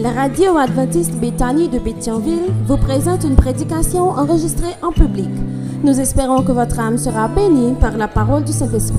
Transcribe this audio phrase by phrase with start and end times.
[0.00, 5.28] La radio adventiste Béthanie de Béthionville vous présente une prédication enregistrée en public.
[5.84, 8.96] Nous espérons que votre âme sera bénie par la parole du Saint-Esprit.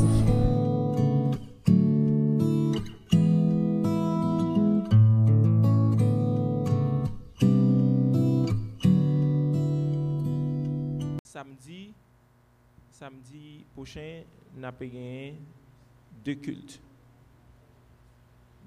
[11.23, 11.93] Samedi,
[12.91, 14.21] samedi prochain,
[14.55, 15.33] nous avons gagné
[16.23, 16.79] deux cultes.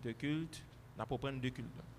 [0.03, 0.65] Deux cultes,
[0.97, 1.94] nous avons deux cultes.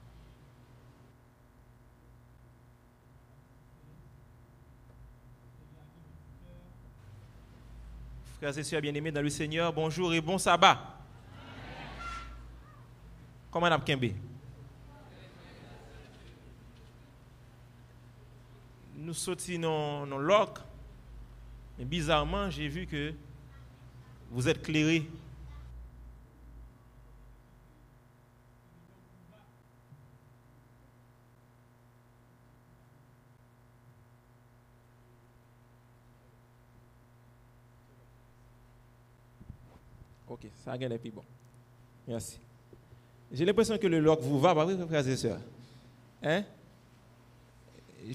[8.38, 10.78] Frères et sœurs bien-aimés dans le Seigneur, bonjour et bon sabbat.
[13.50, 14.12] Comment on Kembe?
[18.98, 20.60] Nous sortis dans dans loc,
[21.80, 23.14] mais bizarrement, j'ai vu que
[24.30, 25.10] vous êtes clairés.
[40.28, 41.24] Ok, ça a gagné plus bon.
[42.08, 42.40] Merci.
[43.32, 45.40] J'ai l'impression que le loc vous va, pas frères et sœurs?
[46.24, 46.44] Hein?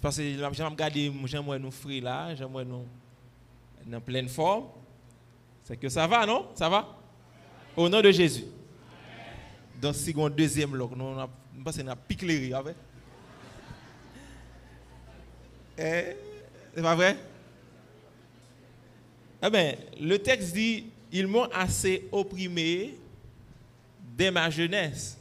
[0.00, 0.22] Parce que
[0.53, 2.84] j'aime regarder, j'aime nous frères là, j'aime nous
[3.92, 4.66] en pleine forme.
[5.64, 6.48] C'est que ça va, non?
[6.55, 6.97] Ça va?
[7.77, 8.44] Au nom de Jésus.
[9.81, 11.28] Dans le second, deuxième loc, nous on
[11.64, 11.97] parce qu'on a
[12.55, 12.77] avec.
[15.78, 16.16] Eh,
[16.75, 17.16] c'est pas vrai?
[19.42, 22.94] Eh bien, le texte dit Ils m'ont assez opprimé
[24.16, 25.16] dès ma jeunesse.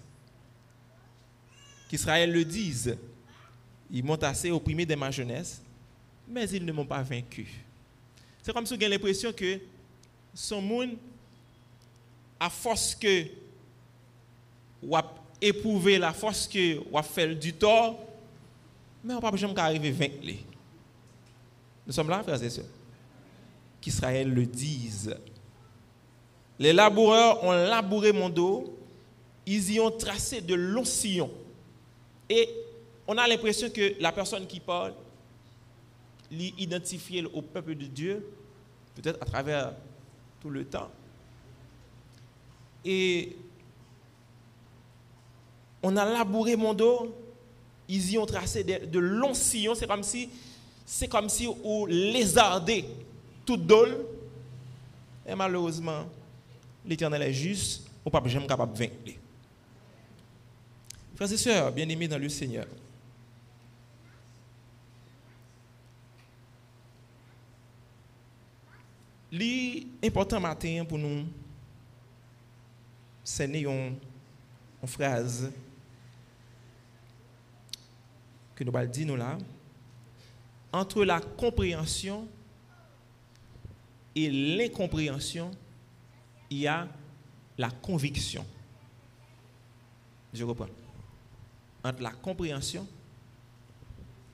[1.89, 2.97] Qu'Israël le dise.
[3.91, 5.61] Ils m'ont assez opprimé dès ma jeunesse,
[6.27, 7.47] mais ils ne m'ont pas vaincu.
[8.41, 9.59] C'est comme si vous avez l'impression que
[10.33, 10.97] son monde,
[12.39, 13.25] à force que
[14.81, 15.03] ou a
[15.41, 17.99] éprouvé la force que ou a fait du tort,
[19.03, 20.15] mais on ne peut jamais arriver à vaincre.
[21.87, 22.65] Nous sommes là, frères et sœurs.
[23.81, 25.15] Qu'Israël le dise.
[26.59, 28.77] Les laboureurs ont labouré mon dos,
[29.45, 31.31] ils y ont tracé de longs sillons.
[32.29, 32.49] Et
[33.07, 34.93] on a l'impression que la personne qui parle
[36.29, 38.23] l'identifier au peuple de Dieu,
[38.95, 39.73] peut-être à travers
[40.41, 40.91] tout le temps.
[42.85, 43.35] Et
[45.81, 47.15] on a labouré mon dos,
[47.87, 50.29] ils y ont tracé de, longs sillons, c'est comme si
[50.85, 52.85] c'est comme si on lézardait
[53.45, 54.05] toute dole.
[55.27, 56.05] Et malheureusement,
[56.85, 58.93] l'Éternel est juste, on peut jamais capable de vaincre.
[61.15, 62.65] Frères et sœurs, bien-aimés dans le Seigneur,
[69.31, 71.25] L'important matin pour nous,
[73.23, 73.95] c'est une,
[74.87, 75.51] phrase
[78.55, 79.37] que nous allons dire là.
[80.71, 82.27] Entre la compréhension
[84.15, 85.51] et l'incompréhension,
[86.49, 86.87] il y a
[87.57, 88.45] la conviction.
[90.33, 90.67] Je reprends.
[91.83, 92.87] Entre la compréhension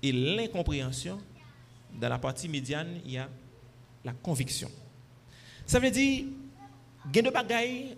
[0.01, 1.19] et l'incompréhension,
[1.93, 3.29] dans la partie médiane, il y a
[4.03, 4.69] la conviction.
[5.65, 6.25] Ça veut dire,
[7.05, 7.97] il y a des bagailles,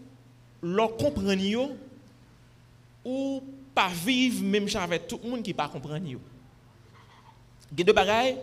[0.62, 1.72] leur comprendre
[3.04, 6.06] ou pas vivre même avec tout le monde qui ne pas comprendre.
[6.06, 6.18] Il
[7.78, 8.38] y a des bagailles,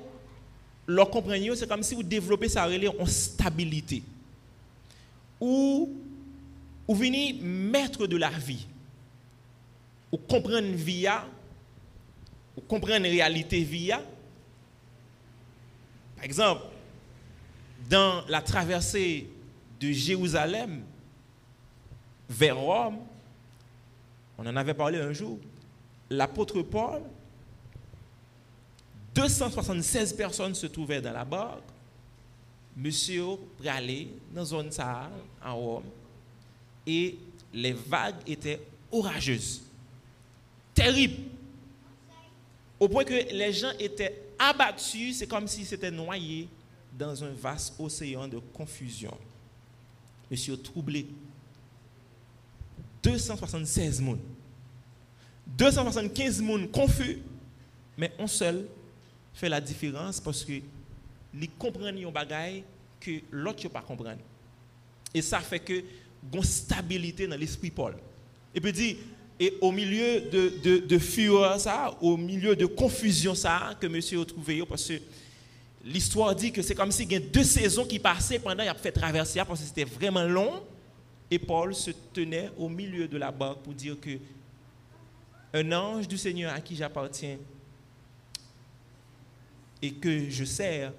[0.87, 2.69] leur comprendre c'est comme si vous développez ça
[2.99, 4.03] en stabilité.
[5.45, 5.93] Ou
[6.89, 8.67] vous venez maître de la vie.
[10.11, 11.07] Ou comprendre vie,
[12.57, 13.91] ou comprendre réalité vie.
[16.17, 16.63] Par exemple,
[17.91, 19.29] dans la traversée
[19.79, 20.83] de Jérusalem
[22.31, 23.01] vers Rome,
[24.39, 25.39] on en avait parlé un jour,
[26.09, 27.03] l'apôtre Paul,
[29.15, 31.74] 276 personnes se trouvaient dans la barque,
[32.77, 33.37] monsieur
[33.67, 35.11] aller dans zone Sahara,
[35.45, 35.85] en Rome,
[36.87, 37.17] et
[37.53, 38.61] les vagues étaient
[38.91, 39.63] orageuses,
[40.75, 41.23] terribles,
[42.79, 46.49] au point que les gens étaient abattus, c'est comme s'ils s'étaient noyés
[46.99, 49.17] dans un vaste océan de confusion.
[50.31, 51.07] Monsieur troublé.
[53.03, 54.19] 276 personnes.
[55.47, 57.19] 275 personnes confus,
[57.97, 58.67] mais un seul
[59.35, 60.61] fait la différence parce que
[61.39, 62.63] les comprennent un bagage
[63.01, 64.21] que l'autre pas comprendre.
[65.13, 65.83] Et ça fait que
[66.33, 67.95] une stabilité dans l'esprit Paul.
[68.55, 68.97] Et puis dit
[69.39, 74.21] et au milieu de, de, de fureur ça, au milieu de confusion ça que monsieur
[74.21, 74.95] a trouvé parce que
[75.85, 78.75] l'histoire dit que c'est comme s'il y a deux saisons qui passaient pendant qu'il a
[78.75, 80.63] fait traverser parce que c'était vraiment long.
[81.31, 84.19] Et Paul se tenait au milieu de la barque pour dire que
[85.53, 87.39] un ange du Seigneur à qui j'appartiens
[89.83, 90.93] et que je sers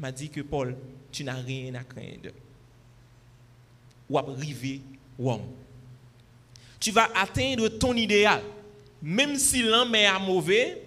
[0.00, 0.74] m'a dit que Paul,
[1.12, 2.30] tu n'as rien à craindre.
[4.08, 4.80] Ou à arriver
[5.18, 5.42] Rome.
[6.80, 8.40] Tu vas atteindre ton idéal.
[9.02, 10.82] Même si l'homme est mauvais,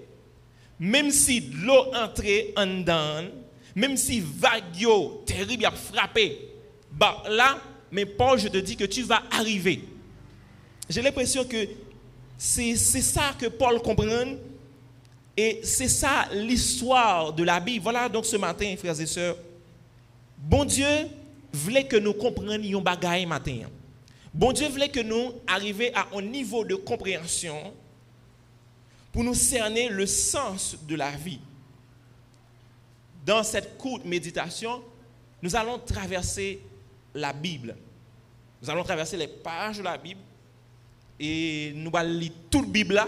[0.79, 2.23] même si l'eau entre
[2.57, 3.29] en dedans,
[3.75, 4.85] même si vague
[5.25, 6.49] terrible a frappé,
[6.91, 7.59] bah là,
[7.91, 9.83] mais Paul, je te dis que tu vas arriver.
[10.89, 11.67] J'ai l'impression que
[12.37, 14.35] c'est ça que Paul comprend
[15.35, 17.83] et c'est ça l'histoire de la Bible.
[17.83, 19.35] Voilà donc ce matin, frères et sœurs.
[20.37, 21.07] Bon Dieu
[21.51, 23.61] voulait que nous comprenions bagaille matin.
[24.33, 27.73] Bon Dieu voulait que nous arrivions à un niveau de compréhension
[29.11, 31.39] pour nous cerner le sens de la vie.
[33.25, 34.83] Dans cette courte méditation,
[35.41, 36.61] nous allons traverser
[37.13, 37.75] la Bible.
[38.61, 40.19] Nous allons traverser les pages de la Bible
[41.19, 43.07] et nous allons lire toute la Bible là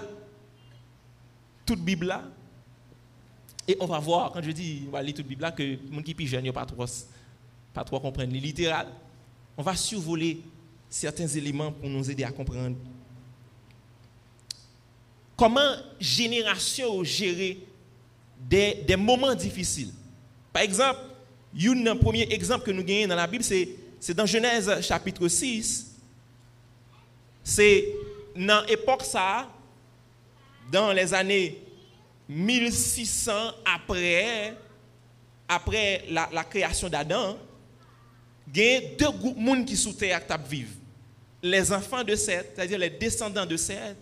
[1.65, 2.23] toute Bible là.
[3.67, 5.77] Et on va voir, quand je dis on va lire toute Bible là, que les
[6.27, 6.85] gens qui sont pas trop,
[7.73, 8.87] pas trop comprendre les littéral.
[9.57, 10.41] On va survoler
[10.89, 12.75] certains éléments pour nous aider à comprendre
[15.35, 17.59] comment génération gérer
[18.49, 19.91] des, des, moments difficiles?
[20.53, 20.99] Par exemple,
[21.87, 25.95] un premier exemple que nous gagnons dans la Bible, c'est dans Genèse chapitre 6.
[27.43, 27.87] C'est
[28.35, 29.49] dans l'époque ça,
[30.71, 31.61] dans les années
[32.27, 33.31] 1600
[33.65, 34.55] après,
[35.47, 37.37] après la, création d'Adam,
[38.53, 40.77] il y a deux groupes de monde qui sous terre vivent.
[41.41, 43.97] Les enfants de Seth, c'est-à-dire les descendants de Seth,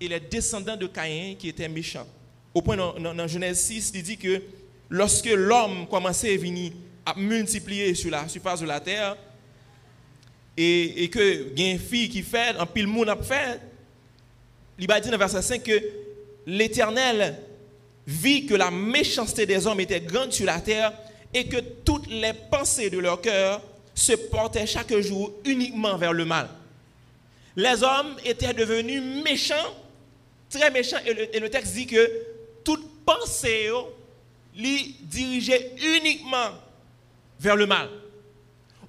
[0.00, 2.06] et les descendants de Caïn qui étaient méchants.
[2.54, 4.42] Au point dans, Genèse 6, il dit que
[4.88, 6.72] lorsque l'homme commençait à venir
[7.04, 9.16] à multiplier sur la surface de la terre,
[10.56, 13.60] et, que il y a une fille qui fait, un pile monde a fait,
[14.80, 15.80] il va dire dans verset 5 que
[16.46, 17.36] l'Éternel
[18.06, 20.92] vit que la méchanceté des hommes était grande sur la terre
[21.32, 23.60] et que toutes les pensées de leur cœur
[23.94, 26.48] se portaient chaque jour uniquement vers le mal.
[27.56, 29.76] Les hommes étaient devenus méchants,
[30.48, 32.10] très méchants, et le, texte dit que
[32.64, 33.70] toute pensée
[34.56, 36.52] les dirigeait uniquement
[37.38, 37.88] vers le mal.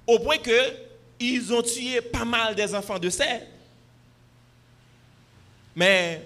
[0.06, 0.72] Au point que
[1.20, 3.46] ils ont tué pas mal des enfants de Seth.
[5.74, 6.22] Mais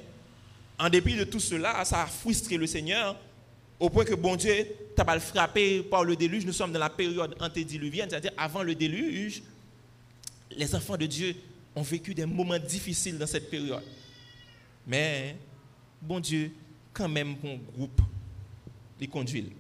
[0.79, 3.17] en dépit de tout cela, ça a frustré le Seigneur
[3.79, 6.45] au point que bon Dieu t'a pas frappé par le déluge.
[6.47, 9.43] Nous sommes dans la période antédiluvienne, c'est-à-dire avant le déluge.
[10.51, 11.35] Les enfants de Dieu
[11.75, 13.83] ont vécu des moments difficiles dans cette période.
[14.87, 15.37] Mais
[16.01, 16.53] bon Dieu,
[16.93, 18.01] quand même, bon groupe,
[18.99, 19.53] les conduit.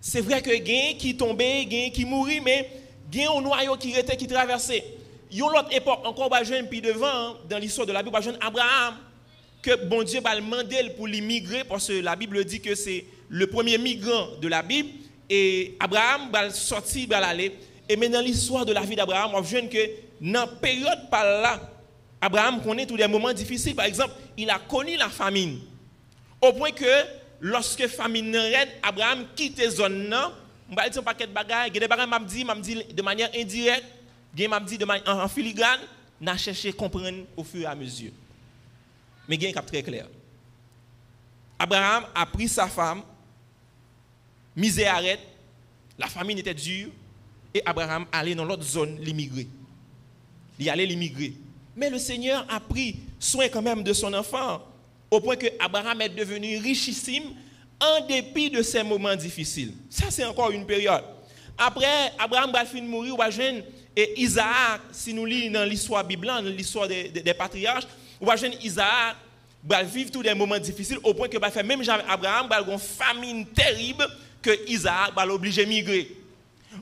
[0.00, 2.70] C'est vrai que gain qui tombait, gain qui mourit, mais
[3.10, 4.97] gain un noyau qui était qui traversait
[5.30, 8.22] y a une autre époque, encore bah, jeune, puis devant, dans l'histoire de la Bible,
[8.22, 8.96] jeune Abraham,
[9.62, 13.46] que bon Dieu va demander pour l'immigrer, parce que la Bible dit que c'est le
[13.46, 14.88] premier migrant de la Bible,
[15.28, 17.54] et Abraham va sortir, va aller.
[17.88, 19.90] Et maintenant, l'histoire de la vie d'Abraham, on voit que
[20.20, 21.60] dans la période par là,
[22.20, 23.74] Abraham connaît tous les moments difficiles.
[23.74, 25.60] Par exemple, il a connu la famine.
[26.40, 26.84] Au point que,
[27.40, 30.14] lorsque la famine reine, Abraham quitte la zone,
[30.70, 33.02] on va dire un paquet de bagages, il y a des bagages, m'a dit de
[33.02, 33.84] manière indirecte,
[34.36, 35.80] Gen m'a dit de en filigrane,
[36.20, 38.12] n'a cherché comprendre au fur et à mesure.
[39.28, 40.06] Mais gen cap très clair.
[41.58, 43.02] Abraham a pris sa femme,
[44.54, 45.20] misère arrête,
[45.98, 46.90] la famine était dure,
[47.52, 49.48] et Abraham allait dans l'autre zone l'immigrer.
[50.58, 51.34] Il allait l'immigrer.
[51.76, 54.62] Mais le Seigneur a pris soin quand même de son enfant,
[55.10, 57.34] au point que Abraham est devenu richissime
[57.80, 59.72] en dépit de ces moments difficiles.
[59.88, 61.04] Ça, c'est encore une période.
[61.56, 63.62] Après, Abraham va finir mourir, ou jeune
[64.00, 67.82] et Isaac, si nous lisons dans l'histoire biblique, l'histoire des, patriarches,
[68.20, 69.16] on va voir Isaac
[69.64, 72.78] va vivre tous des moments difficiles au point que faire même Abraham va avoir une
[72.78, 74.06] famine terrible
[74.40, 76.12] que Isaac va l'obliger à migrer.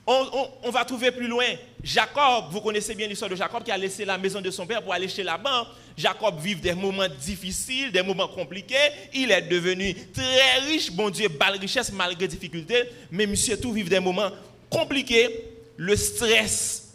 [0.06, 1.46] On, va trouver plus loin
[1.82, 4.82] Jacob, vous connaissez bien l'histoire de Jacob qui a laissé la maison de son père
[4.82, 5.66] pour aller chez Laban.
[5.96, 8.74] Jacob vit des moments difficiles, des moments compliqués.
[9.14, 10.92] Il est devenu très riche.
[10.92, 12.90] Bon Dieu, belle richesse malgré difficultés.
[13.10, 14.30] Mais monsieur tout vit des moments
[14.68, 15.30] compliqués.
[15.78, 16.85] Le stress,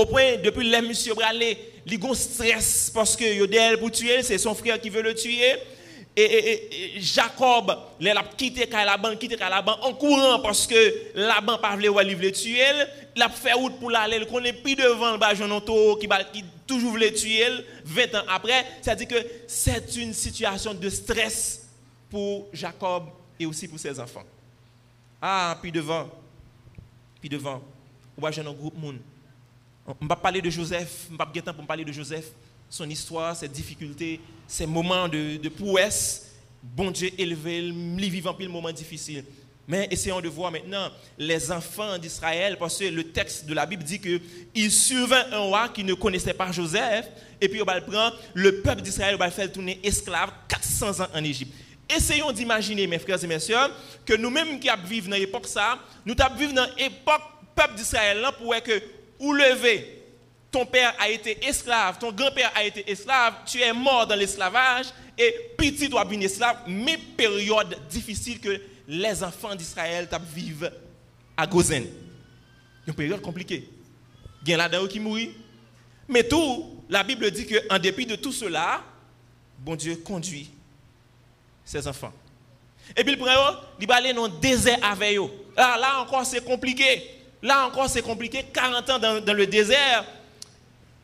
[0.00, 4.38] au point, depuis les monsieur Bralé, il a stress parce que Yodel pour tuer, c'est
[4.38, 5.54] son frère qui veut le tuer.
[6.16, 12.14] Et, Jacob, il a quitté Laban, quitté Laban en courant parce que Laban pas voulu
[12.16, 12.62] le tuer.
[13.14, 15.60] Il a fait route pour l'aller, il connaît plus devant le bajon
[16.00, 17.46] qui, qui toujours voulait tuer
[17.84, 18.66] 20 ans après.
[18.82, 21.68] C'est-à-dire que c'est une situation de stress
[22.10, 23.04] pour Jacob
[23.38, 24.24] et aussi pour ses enfants.
[25.22, 26.08] Ah, puis devant,
[27.20, 27.62] puis devant,
[28.16, 28.98] on va un groupe monde
[30.00, 32.26] on va parler de Joseph, pas pour parler de Joseph.
[32.68, 36.32] son histoire, ses difficultés, ses moments de, prouesse,
[36.62, 39.24] bon Dieu élevé, lui vivant pile moments difficiles.
[39.66, 43.82] Mais essayons de voir maintenant les enfants d'Israël, parce que le texte de la Bible
[43.82, 47.06] dit qu'il survint un roi qui ne connaissait pas Joseph,
[47.40, 51.04] et puis on va le prendre, le peuple d'Israël va le faire tourner esclave 400
[51.04, 51.52] ans en Égypte.
[51.88, 53.70] Essayons d'imaginer, mes frères et mes soeurs,
[54.04, 57.22] que nous-mêmes qui vivons dans l'époque ça, nous vivons dans l'époque
[57.54, 58.80] peuple d'Israël pour que,
[59.20, 60.02] ou lever,
[60.50, 64.86] ton père a été esclave, ton grand-père a été esclave, tu es mort dans l'esclavage,
[65.16, 70.72] et petit doit venir esclave, mais période difficile que les enfants d'Israël vivent
[71.36, 71.86] à Gozen.
[72.86, 73.68] Une période compliquée.
[74.42, 75.32] Il y a là qui mourit.
[76.08, 78.82] Mais tout, la Bible dit qu'en dépit de tout cela,
[79.58, 80.50] bon Dieu conduit
[81.64, 82.12] ses enfants.
[82.96, 83.30] Et puis le prend,
[83.80, 85.30] il va aller dans le désert avec eux.
[85.56, 87.19] Là, là encore, c'est compliqué.
[87.42, 88.44] Là encore, c'est compliqué.
[88.52, 90.04] 40 ans dans, le désert.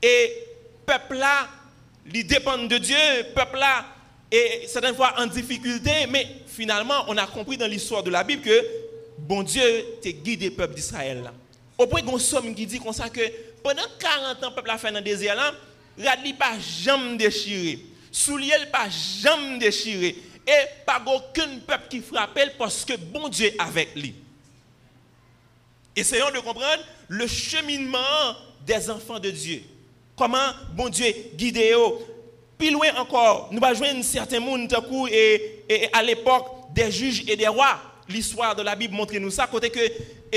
[0.03, 0.33] Et
[0.85, 1.49] peuple là,
[2.13, 2.97] il dépend de Dieu.
[3.35, 3.85] Peuple là,
[4.31, 8.43] et certaines fois en difficulté, mais finalement, on a compris dans l'histoire de la Bible
[8.43, 8.67] que
[9.19, 9.63] bon Dieu
[10.03, 11.31] te guide le peuple d'Israël.
[11.79, 13.21] Au point qu'on somme qui dit comme ça que
[13.63, 15.53] pendant 40 ans, le peuple a fait dans le désert là,
[16.25, 17.79] il pas jamais déchiré.
[18.11, 20.17] Soulier pas jamais déchiré.
[20.47, 24.15] Et pas aucun peuple qui frappe parce que bon Dieu avec lui.
[25.97, 27.99] Essayons de comprendre le cheminement
[28.67, 29.63] des enfants de Dieu.
[30.15, 32.17] Comment bon Dieu guide eux
[32.59, 34.75] plus loin encore, nous allons joindre certains monde
[35.11, 37.79] et, et à l'époque des juges et des rois.
[38.09, 39.81] L'histoire de la Bible montre nous ça, côté que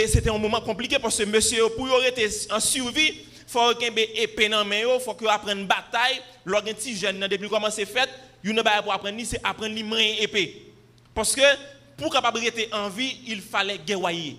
[0.08, 4.24] c'était un moment compliqué parce que monsieur, pour être en survie, il faut qu'il ait
[4.24, 6.20] épée dans il faut qu'il apprenne bataille.
[6.46, 8.10] Lorsqu'un petit jeune, depuis comment c'est fait,
[8.44, 10.74] il ne pas pour apprendre, c'est apprendre les mains épée.
[11.14, 11.42] Parce que
[11.96, 14.38] pour capable être en vie, il fallait guerroyer.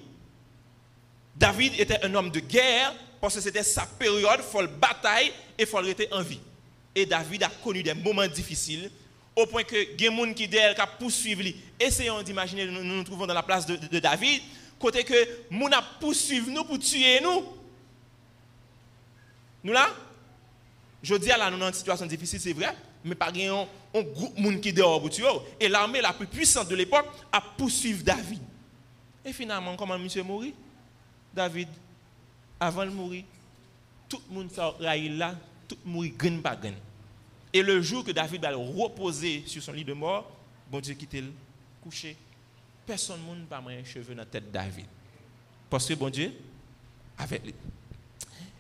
[1.40, 5.28] David était un homme de guerre parce que c'était sa période, faut bataille
[5.58, 6.38] et il faut être en vie.
[6.94, 8.90] Et David a connu des moments difficiles,
[9.34, 11.56] au point que gens qui a poursuivi.
[11.78, 14.42] Essayons d'imaginer, nous nous trouvons dans la place de, David,
[14.78, 15.14] côté que
[15.50, 17.42] gens a poursuivi nous pour tuer nous.
[19.64, 19.88] Nous là,
[21.02, 24.02] je dis à la nous dans une situation difficile, c'est vrai, mais pas un, un
[24.02, 25.24] groupe gens qui dehors pour tuer.
[25.58, 28.42] Et l'armée la plus puissante de l'époque a poursuivi David.
[29.24, 30.52] Et finalement, comment monsieur mourit
[31.34, 31.68] David,
[32.58, 33.24] avant de mourir,
[34.08, 35.34] tout le monde s'est là
[35.68, 36.74] tout mourir grain par grain.
[37.52, 40.30] Et le jour que David va reposer sur son lit de mort,
[40.70, 41.32] bon Dieu quitte le
[41.82, 42.16] coucher.
[42.86, 44.86] Personne ne pas un cheveux dans la tête de David.
[45.68, 46.32] Parce que bon Dieu,
[47.18, 47.54] avec lui.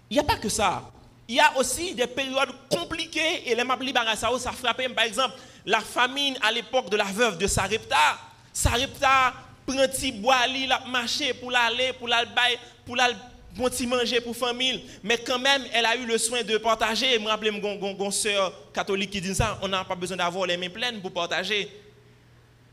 [0.08, 0.90] Il n'y a pas que ça.
[1.28, 5.80] Il y a aussi des périodes compliquées et les mapli ça frappé par exemple la
[5.80, 8.18] famine à l'époque de la veuve de Sarepta.
[8.52, 9.34] Sarepta
[9.74, 13.14] prend petit bois la marché pour l'aller pour l'aller pour l'aller
[13.56, 17.14] bon manger pour famille, mais quand même, elle a eu le soin de partager.
[17.14, 20.56] Je me rappelle mon soeur catholique qui dit ça, on n'a pas besoin d'avoir les
[20.56, 21.68] mains pleines pour partager.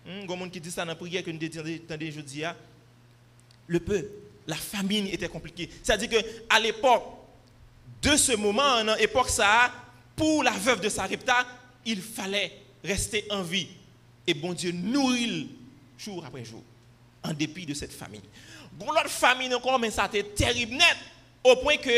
[0.06, 2.44] Il y a qui dit ça dans la prière que nous entendons aujourd'hui.
[3.68, 4.08] Le peu,
[4.46, 5.70] la famine était compliquée.
[5.84, 7.04] C'est-à-dire qu'à l'époque
[8.02, 9.30] de ce moment, dans l'époque
[10.16, 11.46] pour la veuve de Sarepta,
[11.86, 13.68] il fallait rester en vie.
[14.26, 15.50] Et bon Dieu nourrit
[15.98, 16.64] jour après jour,
[17.28, 18.22] en dépit de cette famine.
[18.74, 20.98] Bon, l'autre famille encore, mais ça a été terrible net.
[21.44, 21.92] Au point que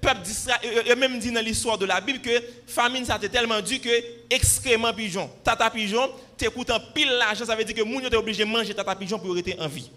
[0.00, 3.28] peuple d'Israël, euh, même dit dans l'histoire de la Bible que famine ça a été
[3.28, 3.90] tellement dur que
[4.30, 8.48] excrément pigeon, tata pigeon, t'écoutant pile l'argent, ça veut dire que moun était obligé de
[8.48, 9.90] manger tata pigeon pour rester en vie.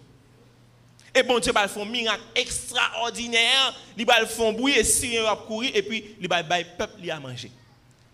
[1.15, 5.35] Et bon Dieu va faire un miracle extraordinaire, il faire un bruit et si va
[5.47, 7.51] courir et puis il va le peuple à manger.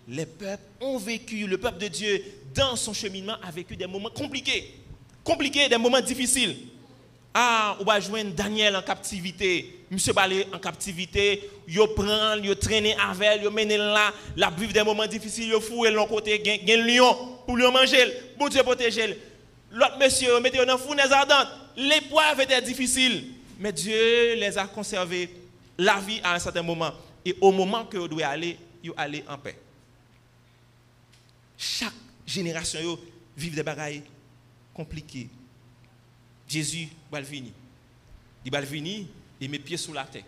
[0.08, 2.24] Les peuples ont vécu, le peuple de Dieu
[2.54, 4.79] dans son cheminement a vécu des moments compliqués,
[5.24, 6.56] compliqués, des moments difficiles.
[7.34, 9.80] Ah, on va joindre Daniel en captivité.
[9.92, 11.50] Monsieur Balé en captivité.
[11.68, 15.92] Yo prend, yo traîner avec, yo mené là, la vivre des moments difficiles, yo foué
[15.92, 18.12] l'autre côté, gen lion pour lui manger.
[18.38, 19.20] Bon Dieu protéger.
[19.72, 21.48] L'autre monsieur, mettez dans fournaise ardente.
[21.78, 23.26] L'épreuve était difficile,
[23.60, 25.30] mais Dieu les a conservés
[25.78, 26.92] la vie à un certain moment.
[27.24, 29.58] Et au moment que vous doit aller, vous allez en paix.
[31.58, 31.94] Chaque
[32.26, 33.00] génération yo
[33.38, 34.04] vit des bagailles
[34.80, 35.28] compliquées
[36.48, 37.52] Jésus va venir.
[38.46, 40.24] Il va et met pieds sous la terre.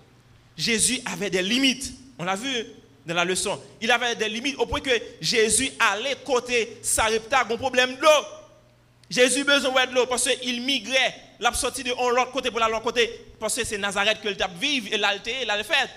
[0.58, 1.94] Jésus avait des limites.
[2.20, 2.66] On l'a vu
[3.06, 3.60] dans la leçon.
[3.80, 4.92] Il avait des limites au point que
[5.22, 8.26] Jésus allait côté Sarepta, un problème d'eau.
[9.10, 11.16] Jésus besoin de l'eau parce qu'il migrait.
[11.40, 14.90] Il sorti de l'autre côté pour l'autre côté parce que c'est Nazareth que a vivre
[14.92, 15.90] et l'alté, il a fait.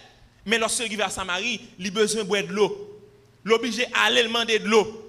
[0.47, 3.03] Mais lorsqu'il va à Samarie, il a besoin de l'eau.
[3.43, 5.01] L'obligé à demander de l'eau.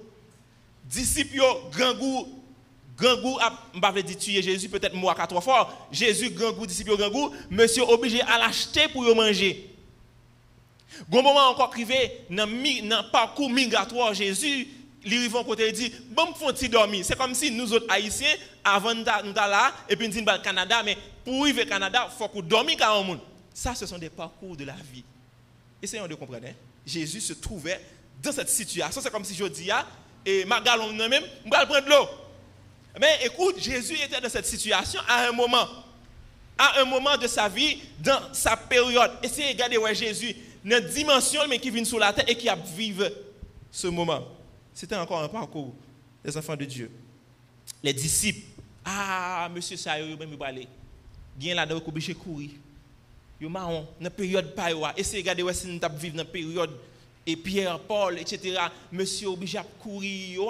[0.84, 1.40] Disciples,
[1.72, 2.35] grand goût,
[2.96, 3.38] grand goût,
[3.80, 5.88] pas dit tuer Jésus, peut-être moi quatre trois fois.
[5.92, 9.70] Jésus, grand goût, disciple grand goût, monsieur obligé à l'acheter pour manger.
[11.10, 14.68] Gon moment encore privé dans le parcours migratoire Jésus,
[15.04, 17.04] il côté dit bon ti dormir.
[17.04, 18.34] C'est comme si nous autres haïtiens
[18.64, 22.28] avant nous là et puis nous disons Canada mais pour arriver au Canada, il faut
[22.28, 23.20] qu'on dormir quand monde.
[23.54, 25.04] Ça ce sont des parcours de la vie.
[25.82, 26.46] Essayons de comprendre.
[26.46, 26.54] Hein.
[26.84, 27.80] Jésus se trouvait
[28.22, 29.00] dans cette situation.
[29.00, 29.86] C'est comme si je dis ah,
[30.24, 32.08] et ma galon même, je vais prendre l'eau.
[33.00, 35.66] Mais écoute, Jésus était dans cette situation à un moment.
[36.58, 39.12] À un moment de sa vie, dans sa période.
[39.22, 40.34] Essayez de regarder où Jésus
[40.64, 43.02] une dimension mais qui vient sur la terre et qui a vécu
[43.70, 44.22] ce moment.
[44.72, 45.74] C'était encore un parcours
[46.24, 46.90] des enfants de Dieu.
[47.82, 48.46] Les disciples,
[48.84, 50.66] ah, monsieur ça, yo même aller.
[51.36, 52.16] Bien là dedans obligé.
[53.38, 56.70] Yo marron, dans période pas yo, essayez de regarder si nous vivre dans période
[57.26, 58.58] et Pierre, Paul, etc.
[58.90, 60.42] Monsieur obligé à courir,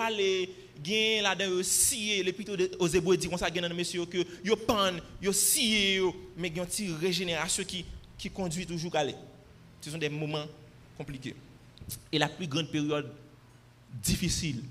[0.84, 4.56] gen là dedans scier les plutôt aux hébreux dit comme ça gen monsieur que yo
[4.56, 4.92] pan,
[5.22, 6.00] yo scier
[6.36, 7.84] mais gen une régénération qui
[8.18, 9.14] qui conduit toujours à aller.
[9.80, 10.46] Ce sont des moments
[10.96, 11.34] compliqués.
[12.10, 13.12] Et la plus grande période
[14.02, 14.62] difficile,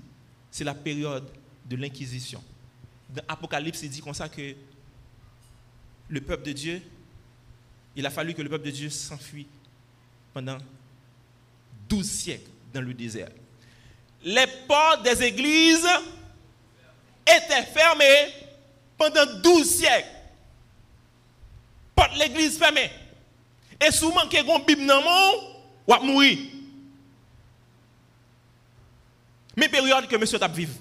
[0.50, 1.28] c'est la période
[1.64, 2.42] de l'Inquisition.
[3.08, 4.54] Dans l'Apocalypse, il dit comme ça que
[6.08, 6.82] le peuple de Dieu,
[7.94, 9.46] il a fallu que le peuple de Dieu s'enfuit
[10.34, 10.58] pendant
[11.88, 13.30] 12 siècles dans le désert.
[14.24, 15.86] Les portes des églises
[17.26, 18.32] étaient fermées
[18.98, 20.08] pendant 12 siècles.
[21.94, 22.90] Porte l'église fermée.
[23.86, 25.56] Et souvent, que une Bible dans le
[25.86, 26.38] ou mourir.
[29.56, 30.74] Mais période que monsieur t'a vivre.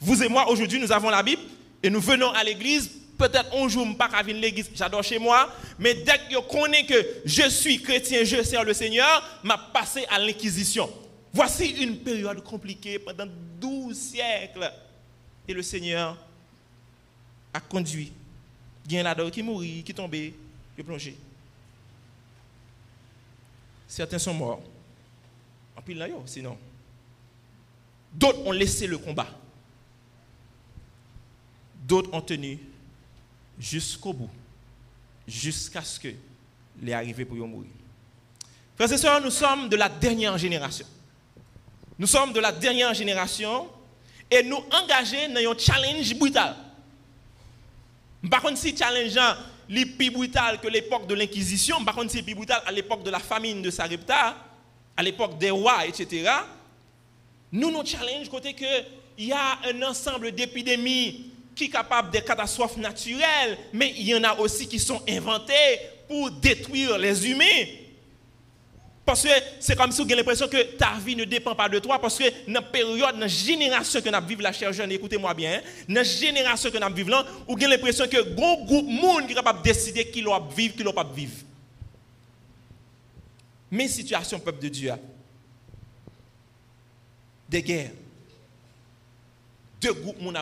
[0.00, 1.42] Vous et moi, aujourd'hui, nous avons la Bible
[1.82, 2.90] et nous venons à l'église.
[3.18, 5.48] Peut-être un jour, je ne pas à l'église, j'adore chez moi.
[5.78, 10.04] Mais dès que je connais que je suis chrétien, je sers le Seigneur, m'a passé
[10.10, 10.90] à l'inquisition.
[11.32, 13.26] Voici une période compliquée pendant
[13.60, 14.70] 12 siècles.
[15.48, 16.16] Et le Seigneur
[17.52, 18.12] a conduit.
[18.86, 20.34] Il y a là qui mourit, qui tombé,
[20.76, 21.16] qui plongé.
[23.88, 24.62] Certains sont morts.
[25.76, 26.56] En pile là, sinon.
[28.12, 29.28] D'autres ont laissé le combat.
[31.86, 32.58] D'autres ont tenu
[33.58, 34.30] jusqu'au bout,
[35.26, 36.08] jusqu'à ce que
[36.80, 37.70] les arrivés pour mourir.
[38.76, 40.86] Frères et sœurs, nous sommes de la dernière génération.
[41.98, 43.68] Nous sommes de la dernière génération
[44.30, 46.56] et nous engagés dans un challenge brutal.
[48.30, 49.34] Par contre, si challengeant
[49.68, 53.10] les plus brutal que l'époque de l'Inquisition, par contre, c'est plus brutal à l'époque de
[53.10, 54.36] la famine de Sarepta,
[54.96, 56.30] à l'époque des rois, etc.
[57.50, 58.64] Nous nous challenge côté que
[59.18, 64.14] il y a un ensemble d'épidémies qui sont capables de catastrophes naturelles, mais il y
[64.14, 65.78] en a aussi qui sont inventées
[66.08, 67.66] pour détruire les humains.
[69.04, 71.78] Parce que c'est comme si vous avez l'impression que ta vie ne dépend pas de
[71.80, 71.98] toi.
[71.98, 75.34] Parce que dans la période, dans la génération que nous vivons, la chère jeune, écoutez-moi
[75.34, 79.00] bien, hein, dans la génération que nous vivons vous avez l'impression que un groupe de
[79.00, 81.32] monde qui est capable de décider qui doit vivre, qui doit pas vivre.
[83.70, 84.92] Mais situation, peuple de Dieu,
[87.48, 87.90] des guerres,
[89.80, 90.32] deux groupes qui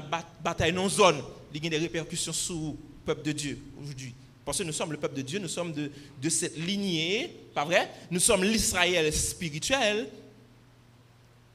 [0.45, 1.23] bataille une zone,
[1.55, 2.75] il y a des répercussions sur le
[3.07, 4.13] peuple de Dieu aujourd'hui.
[4.45, 7.65] Parce que nous sommes le peuple de Dieu, nous sommes de, de cette lignée, pas
[7.65, 7.91] vrai?
[8.11, 10.09] Nous sommes l'Israël spirituel.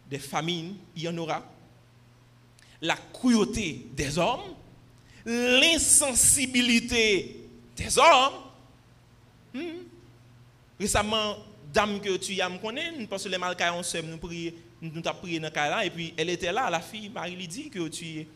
[0.10, 1.44] Des famines, il y en aura.
[2.82, 4.54] La cruauté des hommes,
[5.26, 8.34] l'insensibilité des hommes.
[9.54, 9.84] Hmm?
[10.80, 11.38] Récemment,
[11.74, 15.20] dame que tu as me connais, parce que les malcailles on nous prions, nous avons
[15.20, 18.28] prié dans cas et puis elle était là, la fille, Marie dit que tu es.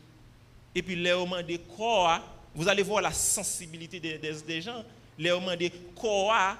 [0.73, 4.83] Et puis les hommes de quoi vous allez voir la sensibilité des, des, gens.
[5.17, 6.57] Les ont demandé quoi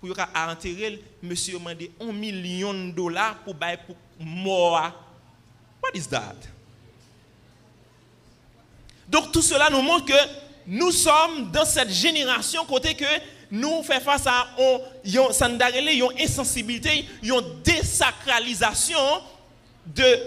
[0.00, 4.92] pour enterrer, monsieur a demandé un million de dollars pour bailler pour mort.
[5.82, 6.36] What is that?
[9.08, 10.30] Donc tout cela nous montre que
[10.66, 13.04] nous sommes dans cette génération côté que
[13.50, 14.48] nous faisons face à
[15.04, 18.98] une insensibilité, une désacralisation
[19.86, 20.18] de,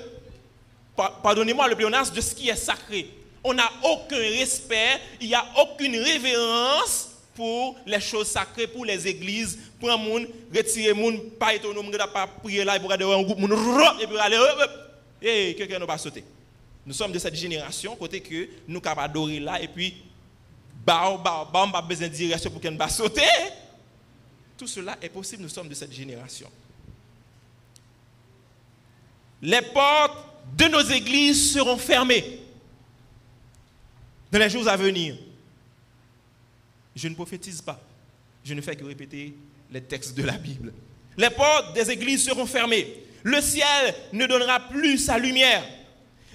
[1.21, 3.10] pardonnez-moi le pléonasme, de ce qui est sacré
[3.43, 7.09] on n'a aucun respect, il n'y a aucune révérence
[7.39, 12.28] pour les choses sacrées, pour les églises, pour un monde, retirer monde, pas autonome, pas
[12.28, 13.39] prier là, pour regarder un groupe,
[14.02, 14.38] et puis aller,
[15.21, 16.25] et quelqu'un ne va sauter.
[16.86, 20.04] Nous sommes de cette génération, côté que nous capables adorer là, et puis,
[20.86, 23.21] bah, bah, bah, on pas besoin de direction pour qu'elle ne va sauter.
[24.58, 26.52] Tout cela est possible, nous sommes de cette génération.
[29.41, 30.25] Les portes
[30.58, 32.41] de nos églises seront fermées
[34.30, 35.15] dans les jours à venir.
[36.99, 37.79] Je ne prophétise pas.
[38.43, 39.33] Je ne fais que répéter
[39.71, 40.73] les textes de la Bible.
[41.17, 42.88] Les portes des églises seront fermées.
[43.23, 45.63] Le ciel ne donnera plus sa lumière.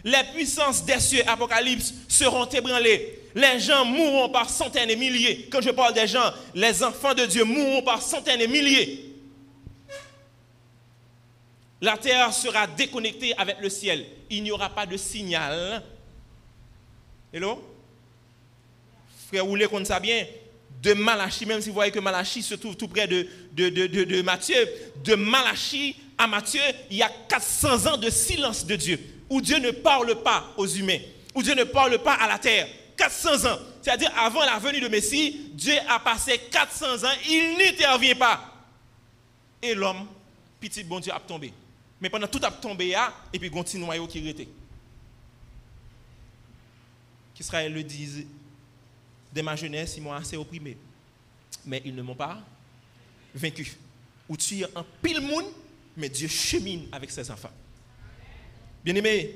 [0.05, 3.19] Les puissances des cieux, Apocalypse, seront ébranlées.
[3.35, 5.49] Les gens mourront par centaines et milliers.
[5.51, 9.01] Quand je parle des gens, les enfants de Dieu mourront par centaines et milliers.
[11.83, 14.07] la terre sera déconnectée avec le ciel.
[14.31, 15.83] Il n'y aura pas de signal.
[17.31, 17.63] Hello?
[19.29, 20.25] Frère Oulé compte ça bien?
[20.85, 23.87] De Malachie, même si vous voyez que Malachie se trouve tout près de, de, de,
[23.87, 24.69] de Matthieu,
[25.03, 29.59] de Malachie à Matthieu, il y a 400 ans de silence de Dieu, où Dieu
[29.59, 30.99] ne parle pas aux humains,
[31.35, 32.69] où Dieu ne parle pas à la terre.
[32.99, 33.59] 400 ans.
[33.81, 38.53] C'est-à-dire, avant la venue de Messie, Dieu a passé 400 ans, il n'intervient pas.
[39.63, 40.07] Et l'homme,
[40.61, 41.51] petit bon Dieu, a tombé.
[41.99, 42.95] Mais pendant tout a tombé,
[43.33, 44.49] et puis il noyau qui était.
[47.35, 48.27] Qu'Israël le dise,
[49.35, 50.77] de ma jeunesse, ils m'ont assez opprimé.
[51.67, 52.39] Mais ils ne m'ont pas
[53.35, 53.77] vaincu.
[54.29, 55.47] Ou tu es un pile monde,
[55.97, 57.51] mais Dieu chemine avec ses enfants.
[58.85, 59.35] Bien-aimé,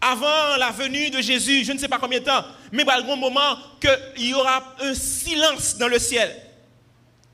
[0.00, 3.12] avant la venue de Jésus, je ne sais pas combien de temps, mais il y
[3.12, 6.34] un moment qu'il y aura un silence dans le ciel.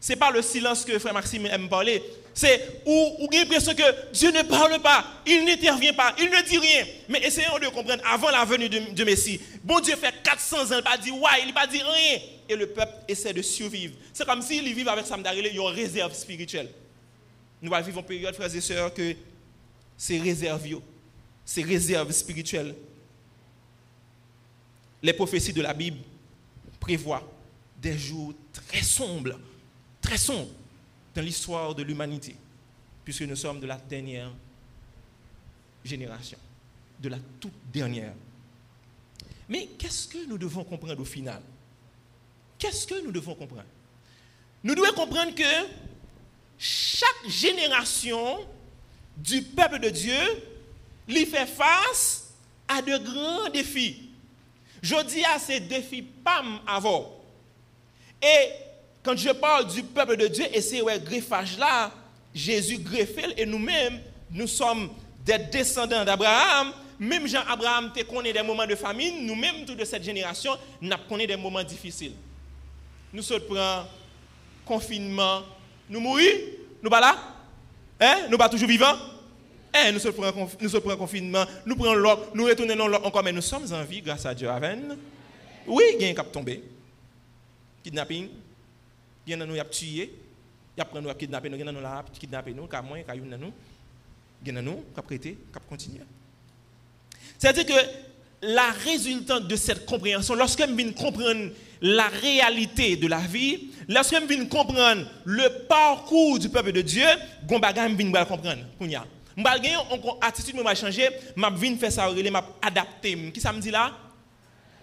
[0.06, 2.00] Ce n'est pas le silence que Frère Maxime aime parler.
[2.32, 6.58] C'est où, où l'impression que Dieu ne parle pas, il n'intervient pas, il ne dit
[6.58, 6.86] rien.
[7.08, 9.40] Mais essayons de comprendre avant la venue de, Messie.
[9.64, 12.20] Bon Dieu fait 400 ans, il n'a pas dit ouais, il n'a pas dit rien.
[12.48, 13.94] Et le peuple essaie de survivre.
[14.12, 16.70] C'est comme s'il vivent avec Sam Darele, il y a une réserve spirituelle.
[17.60, 19.12] Nous allons vivre une période, frères et sœurs, que
[19.98, 20.68] c'est réserve
[21.44, 22.76] ces réserves spirituelles.
[25.02, 25.98] Les prophéties de la Bible
[26.78, 27.28] prévoient
[27.82, 29.36] des jours très sombres,
[30.06, 30.34] très
[31.14, 32.36] dans l'histoire de l'humanité,
[33.04, 34.30] puisque nous sommes de la dernière
[35.84, 36.38] génération,
[37.00, 38.12] de la toute dernière.
[39.48, 41.42] Mais qu'est-ce que nous devons comprendre au final?
[42.58, 43.64] Qu'est-ce que nous devons comprendre?
[44.62, 45.68] Nous devons comprendre que
[46.58, 48.46] chaque génération
[49.16, 50.18] du peuple de Dieu
[51.08, 52.32] il fait face
[52.68, 54.10] à de grands défis.
[54.82, 57.12] Je dis à ces défis pas avant.
[58.20, 58.65] Et
[59.06, 61.92] quand je parle du peuple de Dieu, et c'est ouais, greffage là,
[62.34, 64.00] Jésus greffé et nous-mêmes,
[64.32, 64.90] nous sommes
[65.24, 66.72] des descendants d'Abraham.
[66.98, 71.36] Même Jean-Abraham te connaît des moments de famine, nous-mêmes, toute cette génération, nous connaissons des
[71.36, 72.14] moments difficiles.
[73.12, 73.86] Nous sommes prenons
[74.64, 75.42] confinement,
[75.88, 76.20] nous mourons,
[76.82, 77.16] nous pas là,
[78.00, 78.26] hein?
[78.28, 78.96] nous pas toujours vivants?
[79.72, 83.72] Eh, nous prenons nous confinement, nous prenons l'autre, nous retournons l'autre encore, mais nous sommes
[83.72, 84.48] en vie grâce à Dieu.
[84.48, 84.98] Amen.
[85.64, 86.60] Oui, il y a un cap tombé.
[87.84, 88.45] Kidnapping.
[89.26, 90.12] Il y a nous tué.
[90.76, 92.98] Il y a nous kidnapper nous, il y a nous là kidnapper nous, car moi,
[93.00, 96.00] car nous, il y a nous cap prêter, cap continuer.
[97.38, 97.80] C'est-à-dire que
[98.42, 104.14] la résultante de cette compréhension, lorsque je viens comprendre la réalité de la vie, lorsque
[104.14, 107.06] je viens comprendre le parcours du peuple de Dieu,
[107.48, 108.62] je viens comprendre.
[109.36, 113.30] M'bal gen yon attitude m'a changé, m'a vinn faire ça relé m'a adapté.
[113.32, 113.92] Qui ça me dit là?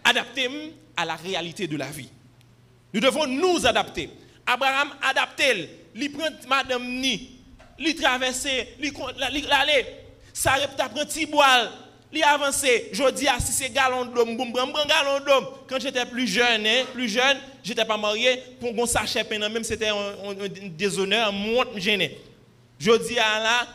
[0.04, 0.48] Adapter
[0.96, 2.10] à la réalité de la vie.
[2.94, 4.12] Nous devons nous adapter.
[4.46, 7.40] Abraham adapté, il prend madame ni,
[7.80, 8.48] il traverse,
[8.80, 8.94] il
[9.52, 9.86] aller.
[10.34, 11.70] Sarepta prend petit bois,
[12.12, 12.66] il avance.
[12.92, 15.48] Je dis à si c'est galon d'homme, boum boum galon d'homme.
[15.68, 19.90] Quand j'étais plus jeune, hein, plus jeune, j'étais pas marié, pour qu'on sachet même c'était
[19.90, 20.36] un,
[20.76, 22.20] déshonneur, moi gêné.
[22.80, 23.68] Je dis à là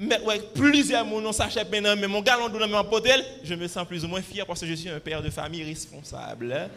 [0.00, 0.20] mais,
[0.54, 4.08] plusieurs mon s'achètent maintenant, mais mon galon de mon potel, je me sens plus ou
[4.08, 6.52] moins fier parce que je suis un père de famille responsable.
[6.52, 6.68] Hein.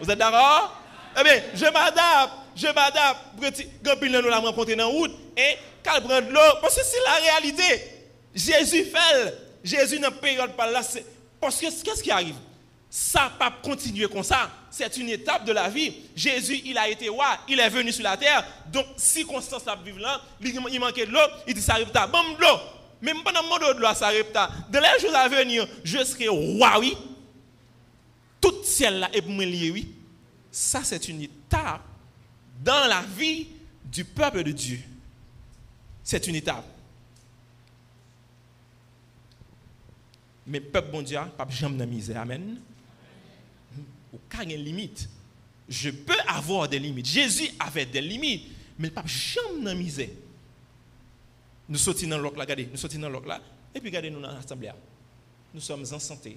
[0.00, 0.82] Vous êtes d'accord?
[1.18, 3.20] Eh bien, je m'adapte, je m'adapte.
[3.84, 7.02] Quand nous l'a rencontré dans la route, et quand prend de l'eau, parce que c'est
[7.04, 7.84] la réalité.
[8.34, 10.82] Jésus fait, Jésus n'a période par là,
[11.40, 12.36] parce que qu'est-ce qui arrive?
[12.88, 14.50] Ça pas continuer comme ça.
[14.68, 15.94] C'est une étape de la vie.
[16.14, 18.44] Jésus, il a été roi, il est venu sur la terre.
[18.66, 21.90] Donc, si Constance a vivre là, il manquait de l'eau, il dit ça arrive.
[21.92, 22.58] Bon, de l'eau.
[23.00, 24.26] Même pendant mon de l'eau, ça arrive.
[24.32, 26.96] Dans les jours à venir, je serai roi, oui.
[28.40, 29.94] Tout ciel là est pour me lier, oui.
[30.50, 31.84] Ça, c'est une étape
[32.62, 33.48] dans la vie
[33.84, 34.80] du peuple de Dieu.
[36.02, 36.66] C'est une étape.
[40.46, 42.20] Mais peuple bon Dieu, pas jamais de misère.
[42.20, 42.58] Amen
[44.12, 45.08] aucune limite.
[45.68, 47.06] Je peux avoir des limites.
[47.06, 48.46] Jésus avait des limites,
[48.78, 50.08] mais le pape jamais misère.
[51.68, 53.40] Nous sortons dans l'autre là, regardez, nous sortons dans l'autre là,
[53.74, 54.72] et puis regardez nous dans l'assemblée.
[55.54, 56.36] Nous sommes en santé.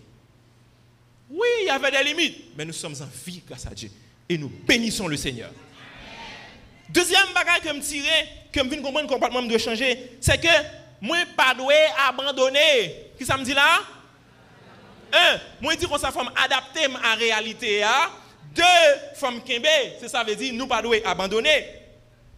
[1.30, 3.90] Oui, il y avait des limites, mais nous sommes en vie grâce à Dieu.
[4.34, 5.52] Et nous bénissons le Seigneur.
[6.90, 10.42] Deuxième bagage que je me tirais, que je viens comprendre le comportement doit changer, c'est
[10.42, 10.48] que
[11.02, 11.56] moi, pas
[12.10, 13.12] abandonner.
[13.16, 13.80] Qui ça me dit là?
[15.14, 17.84] Un, moi, je dis qu'on sa adaptée à la réalité.
[17.84, 18.10] Hein?
[18.56, 18.64] Deux,
[19.14, 19.68] femme Kembe,
[20.00, 21.68] c'est ça veut dire nous pas abandonner.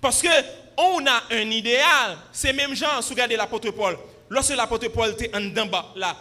[0.02, 0.28] Parce que
[0.76, 2.18] on a un idéal.
[2.34, 3.98] C'est même gens, si regardez l'apôtre Paul,
[4.30, 6.14] lorsque l'apôtre Paul était en bas, là,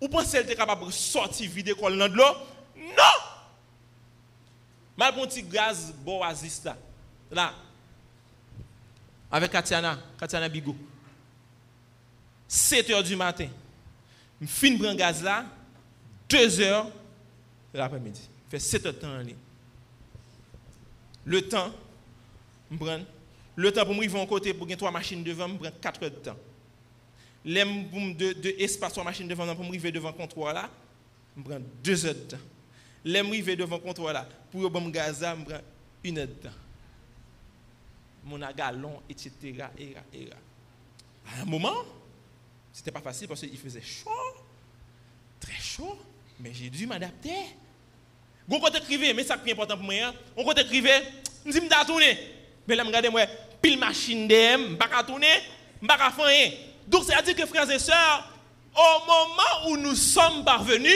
[0.00, 2.32] vous pensez qu'elle était capable de sortir vide dans de l'eau?
[2.76, 3.33] Non!
[4.96, 6.76] Mal petit gaz boasis là.
[7.30, 7.54] Là.
[9.30, 10.76] avec Katiana, Katiana Bigo.
[12.46, 13.48] 7 heures du matin.
[14.40, 15.46] Je finis prendre gaz là,
[16.28, 16.86] 2 heures
[17.72, 18.20] de l'après-midi.
[18.48, 19.18] fait 7 heures de temps
[21.24, 21.72] Le temps,
[22.70, 23.00] je prends.
[23.56, 26.02] Le temps pour moi, ils un côté pour gagner trois machines devant, je prends 4
[26.04, 26.36] heures de temps.
[27.44, 30.70] L'aime de, de espace trois machines devant, pour arriver devant le comptoir là,
[31.36, 32.36] je prends 2 heures de temps.
[33.04, 35.60] L'aime arriver devant le comptoir là, pour bon gaz là, je prends
[36.04, 36.48] 1 heure de temps.
[38.24, 39.30] Mon agalon, etc.
[39.78, 40.30] Et, et,
[41.26, 41.84] À un moment,
[42.72, 44.10] c'était pas facile parce qu'il faisait chaud,
[45.38, 45.98] très chaud,
[46.40, 47.36] mais j'ai dû m'adapter.
[48.48, 50.14] Bon côté écrivait, mais ça qui est important pour moi, hein.
[50.36, 51.02] on côté écrivait,
[51.44, 52.18] je me dis tourner.
[52.66, 53.26] Mais là, je regarde moi,
[53.60, 55.26] pile machine DM, je pas tourner,
[55.80, 56.52] je pas faire.
[56.86, 58.30] Donc c'est à dire que frères et sœurs,
[58.74, 60.92] au moment où nous sommes parvenus,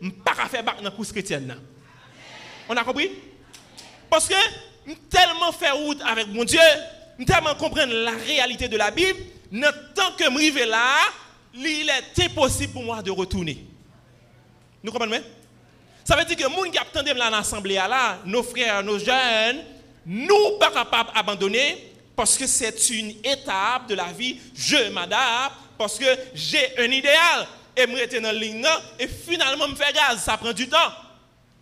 [0.00, 1.56] je pas faire bac dans la course chrétienne.
[2.68, 3.10] On a compris?
[4.10, 4.34] Parce que
[5.10, 6.60] tellement fait route avec mon Dieu,
[7.26, 9.18] tellement comprendre la réalité de la Bible
[9.94, 10.96] tant que je suis là,
[11.54, 13.64] il est impossible pour moi de retourner.
[14.82, 15.20] Nous comprenons
[16.04, 19.64] Ça veut dire que les gens qui attendent dans l'assemblée là, nos frères, nos jeunes,
[20.06, 24.38] nous pas capables d'abandonner parce que c'est une étape de la vie.
[24.54, 27.46] Je m'adapte parce que j'ai un idéal
[27.78, 28.66] et me rester dans la ligne
[28.98, 30.22] et finalement me faire gaz.
[30.24, 30.92] Ça prend du temps.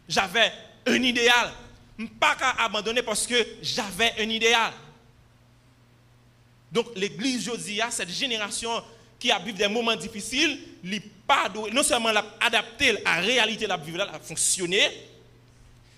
[0.09, 0.51] J'avais
[0.87, 1.53] un idéal.
[1.99, 4.73] Je ne pas abandonner parce que j'avais un idéal.
[6.73, 8.83] Donc l'église Josia, cette génération
[9.19, 10.59] qui a vécu des moments difficiles,
[11.27, 14.89] pas non seulement adapté à la réalité de la vie, à fonctionner,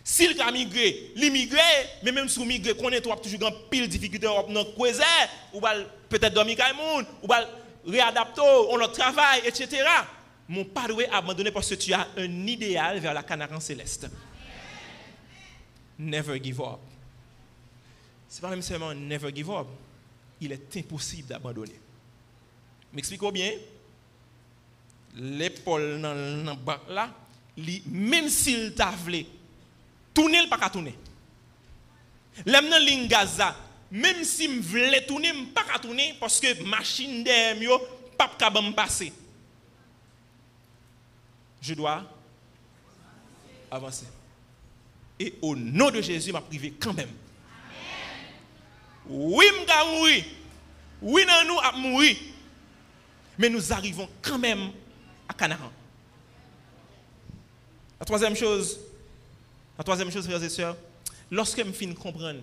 [0.04, 1.58] s'il a migré, l'immigrer,
[2.02, 4.60] mais même si migré, qu'on est toujours en pile difficulté dans le
[5.52, 5.60] ou
[6.08, 7.28] peut-être dormir avec ou
[7.86, 9.84] réadapter, on le travail, etc.
[10.48, 14.08] Mon pas abandonner parce que tu as un idéal vers la Canaan céleste.
[15.98, 16.78] Never give up.
[18.28, 19.66] C'est pas même seulement never give up
[20.40, 21.78] il est impossible d'abandonner.
[22.92, 23.52] M'expliquez bien?
[25.16, 27.10] L'épaule dans le bac là,
[27.86, 29.26] même s'il t'a voulu,
[30.14, 30.94] tourner, il pas qu'à tourner.
[32.46, 33.56] L'aime dans Gaza,
[33.90, 37.78] même si je voulais tourner, je pas qu'à tourner parce que machine d'air, yo,
[38.16, 39.12] pas qu'à me passer.
[41.60, 42.04] Je dois
[43.70, 44.06] avancer.
[45.18, 47.10] Et au nom de Jésus, m'a privé quand même.
[49.08, 50.24] Oui, je mourir.
[51.00, 52.16] Oui, nous à mourir.
[53.38, 54.70] Mais nous arrivons quand même
[55.28, 55.72] à Canaan.
[57.98, 58.78] La troisième chose,
[59.76, 60.76] la troisième chose, frères et sœurs,
[61.30, 62.40] lorsque je finis de comprendre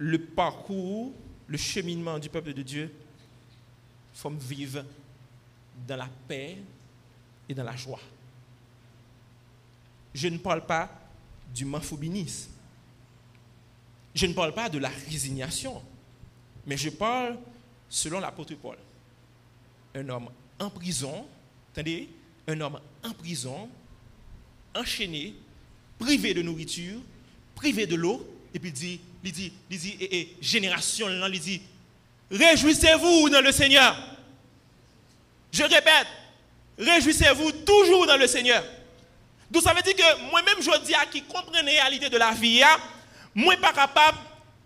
[0.00, 1.12] le parcours,
[1.46, 2.90] le cheminement du peuple de Dieu,
[4.14, 4.82] faut vivre
[5.86, 6.56] dans la paix
[7.46, 8.00] et dans la joie.
[10.14, 10.90] Je ne parle pas
[11.54, 12.50] du manfoubinisme.
[14.14, 15.82] Je ne parle pas de la résignation,
[16.66, 17.38] mais je parle
[17.88, 18.78] selon l'apôtre Paul.
[19.94, 21.26] Un homme en prison,
[21.72, 22.08] attendez,
[22.48, 23.68] un homme en prison,
[24.74, 25.34] enchaîné,
[25.98, 27.00] privé de nourriture,
[27.54, 31.62] privé de l'eau, et puis il dit, il dit, il dit, et, génération, il dit,
[32.30, 33.96] réjouissez-vous dans le Seigneur.
[35.52, 36.06] Je répète,
[36.78, 38.64] réjouissez-vous toujours dans le Seigneur.
[39.50, 42.32] Donc ça veut dire que moi-même, je dis à qui comprend la réalité de la
[42.32, 42.76] vie, hein,
[43.34, 44.18] moi pas capable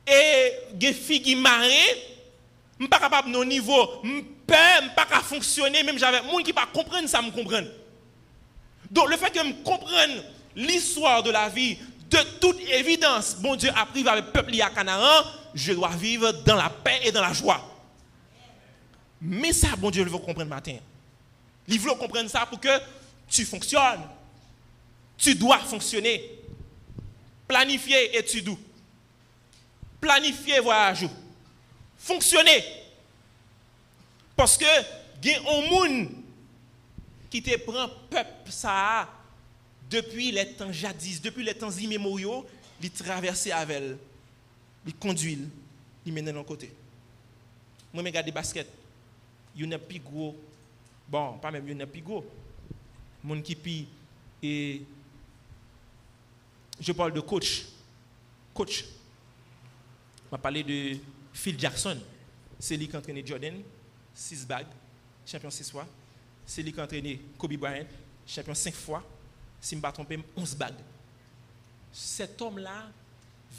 [0.07, 4.21] et des filles qui je pas capable non niveau, je
[4.95, 7.69] pas capable fonctionner même j'avais gens qui pas comprendre ça me comprendre.
[8.91, 10.23] Donc le fait que je comprenne
[10.55, 11.79] l'histoire de la vie
[12.15, 15.25] de toute évidence, bon Dieu a pris avec le peuple à Canaan,
[15.55, 17.61] je dois vivre dans la paix et dans la joie.
[19.21, 20.77] Mais ça, bon Dieu, il veut comprendre matin.
[21.67, 22.69] Il veut comprendre ça pour que
[23.29, 24.03] tu fonctionnes.
[25.17, 26.39] Tu dois fonctionner.
[27.49, 28.59] Planifier et tu dois.
[30.01, 31.09] Planifier voyage.
[31.97, 32.65] Fonctionner.
[34.37, 34.65] Parce que
[35.23, 36.11] il y a un monde
[37.31, 39.09] qui te prend peuple ça
[39.91, 42.47] depuis les temps jadis, depuis les temps immémoriaux,
[42.83, 43.97] il traverse avec
[44.87, 45.39] il conduit,
[46.05, 46.73] il mène de l'autre côté.
[47.93, 48.69] Moi, je regarde des baskets.
[49.57, 50.37] Il y a plus gros.
[51.09, 52.25] Bon, pas même il y a plus gros.
[53.43, 53.87] Qui
[54.43, 54.83] et
[56.79, 57.65] je parle de coach.
[58.53, 58.85] Coach.
[60.27, 60.99] On va parler de
[61.33, 61.99] Phil Jackson.
[62.59, 63.55] C'est lui qui a entraîné Jordan,
[64.15, 64.67] 6 bagues,
[65.25, 65.87] champion 6 fois.
[66.45, 67.87] C'est lui qui a entraîné Kobe Bryant,
[68.27, 69.03] champion 5 fois.
[69.65, 70.75] Si je ne me trompe 11 bagues.
[71.91, 72.89] Cet homme-là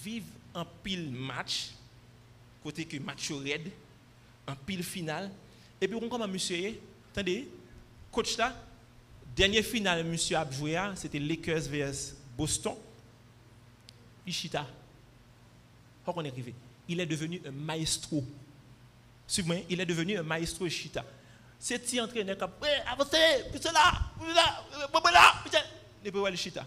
[0.04, 0.22] vit
[0.54, 1.72] en pile match,
[2.62, 3.72] côté que match raid,
[4.48, 5.32] en pile final.
[5.82, 6.80] Et puis, comment monsieur,
[7.12, 7.50] attendez,
[8.12, 8.56] coach là,
[9.36, 12.76] dernier final, monsieur a joué, c'était Lakers vs Boston.
[14.28, 14.68] Ishita.
[16.06, 16.54] On est arrivé
[16.88, 18.24] il est devenu un maestro.
[19.28, 21.04] Suivez-moi, il est devenu un maestro chita.
[21.60, 23.18] C'est petit entraîneur qui a avancé,
[23.52, 25.60] puis c'est là, puis là, puis là,
[26.06, 26.66] et puis le chita.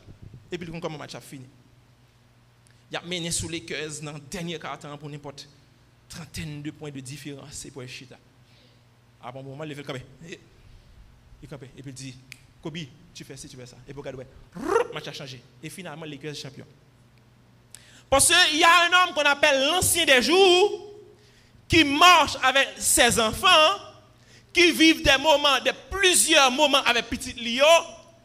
[0.51, 1.47] Et puis comment le match a fini?
[2.91, 5.49] Il a mené sous les cœurs dans le dernier quart pour n'importe
[6.09, 7.53] trentaine de points de différence.
[7.53, 8.19] C'est pour le chita.
[9.23, 9.99] À bon moment, il fait comme
[11.43, 11.71] il campait.
[11.77, 12.17] Et puis il dit,
[12.63, 12.79] Kobe,
[13.15, 13.77] tu fais ci, tu fais ça.
[13.87, 15.41] Et puis le match a changé.
[15.63, 16.67] Et finalement, les cœurs champions.
[18.11, 20.95] Parce qu'il y a un homme qu'on appelle l'ancien des jours,
[21.69, 23.77] qui marche avec ses enfants,
[24.53, 27.67] qui vivent des moments, de plusieurs moments avec petit Lio,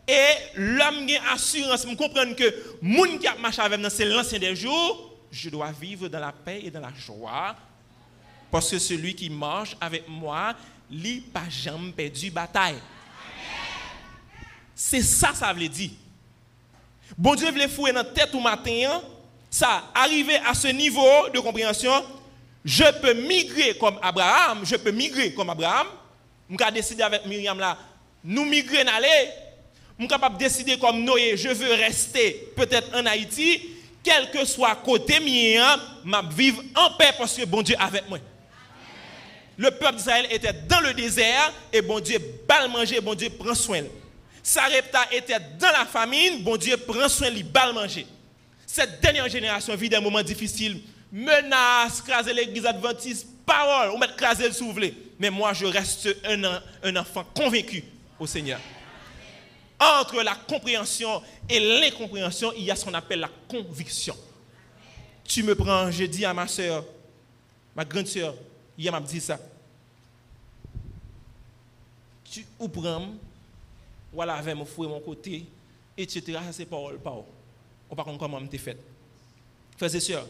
[0.07, 4.39] et l'homme a assurance, je comprends que monde qui a marché avec moi, c'est l'ancien
[4.39, 7.55] des jours, je dois vivre dans la paix et dans la joie,
[8.51, 10.53] parce que celui qui marche avec moi,
[10.91, 12.79] lui, pas jamais perdu bataille.
[14.75, 15.91] C'est ça, ça veut dire.
[17.17, 19.01] Bon Dieu voulait fouiller dans la tête au matin,
[19.49, 22.03] ça, arriver à ce niveau de compréhension,
[22.65, 25.87] je peux migrer comme Abraham, je peux migrer comme Abraham.
[26.49, 27.77] Je décider avec Myriam là,
[28.23, 29.29] nous migrer d'aller.
[30.03, 33.69] Suis capable de décider comme Noé, je veux rester peut-être en Haïti,
[34.03, 38.19] quel que soit côté mien, je vivre en paix parce que bon Dieu avec moi.
[39.55, 43.55] Le peuple d'Israël était dans le désert et bon Dieu balle manger, bon Dieu prend
[43.55, 43.83] soin.
[44.43, 48.05] Sarepta était dans la famine, bon Dieu prend soin, il balle manger.
[48.67, 50.81] Cette dernière génération vit des moments difficiles,
[51.13, 54.91] menaces, craser l'église adventiste, parole, on met craser le souffle.
[55.17, 57.85] Mais moi, je reste un enfant convaincu
[58.19, 58.59] au Seigneur.
[59.83, 64.15] Entre la compréhension et l'incompréhension, il y a ce qu'on appelle la conviction.
[65.25, 66.85] Tu me prends, je dis à ma soeur,
[67.75, 68.33] ma grande soeur,
[68.77, 69.37] hier m'a dit ça.
[72.23, 73.09] Tu ou prends,
[74.13, 75.45] voilà avec mon fouet mon côté,
[75.97, 76.39] etc.
[76.51, 77.25] C'est parole, parole.
[77.89, 78.77] On pas comment m'te fait.
[79.77, 80.27] Frères et sœurs,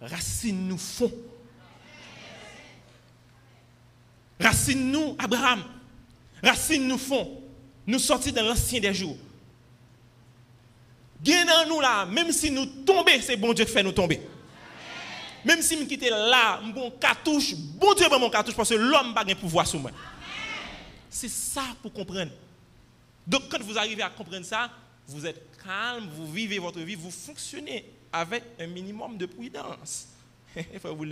[0.00, 1.12] racine nous fond.
[4.38, 5.62] Racine nous Abraham.
[6.42, 7.39] Racine nous fond.
[7.86, 9.16] Nous sortis dans l'ancien des jours.
[11.22, 14.20] Gagnons nous là, même si nous tombons, c'est bon Dieu qui fait nous tomber.
[15.44, 19.14] Même si nous quittons là, mon cartouche, bon Dieu mon cartouche parce que l'homme n'a
[19.14, 19.90] pas de pouvoir sur moi.
[21.08, 22.30] C'est ça pour comprendre.
[23.26, 24.70] Donc quand vous arrivez à comprendre ça,
[25.06, 30.08] vous êtes calme, vous vivez votre vie, vous fonctionnez avec un minimum de prudence.
[30.82, 31.04] Vous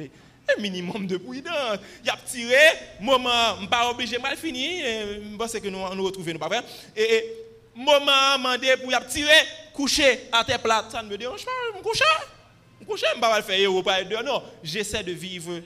[0.57, 1.79] un minimum de prudence.
[2.05, 2.57] Il a tiré,
[3.01, 6.63] moment, je ne pas obligé mal fini, je que nous nous retrouvons, nous pas vrai.
[6.97, 7.25] Et,
[7.75, 9.31] moment, demandé pour y tirer,
[9.73, 12.03] coucher à terre plate, ça ne me dérange pas, je couche.
[12.81, 15.61] Je couche, je ne vais pas faire héros, pas Non, j'essaie de vivre